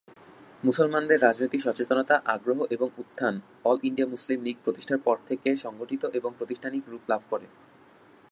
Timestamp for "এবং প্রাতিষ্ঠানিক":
6.13-6.83